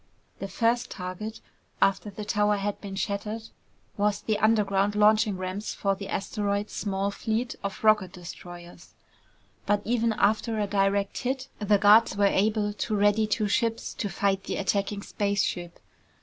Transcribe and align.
The 0.39 0.47
first 0.47 0.89
target, 0.89 1.41
after 1.79 2.09
the 2.09 2.25
tower 2.25 2.57
had 2.57 2.81
been 2.81 2.95
shattered, 2.95 3.43
was 3.97 4.19
the 4.19 4.39
underground 4.39 4.95
launching 4.95 5.37
ramps 5.37 5.75
for 5.75 5.93
the 5.93 6.07
asteroid's 6.07 6.73
small 6.73 7.11
fleet 7.11 7.53
of 7.61 7.83
rocket 7.83 8.11
destroyers. 8.11 8.95
But 9.67 9.83
even 9.85 10.13
after 10.13 10.59
a 10.59 10.65
direct 10.65 11.19
hit, 11.19 11.49
the 11.59 11.77
guards 11.77 12.17
were 12.17 12.25
able 12.25 12.73
to 12.73 12.95
ready 12.95 13.27
two 13.27 13.47
ships 13.47 13.93
to 13.93 14.09
fight 14.09 14.45
the 14.45 14.55
attacking 14.55 15.03
spaceship. 15.03 15.77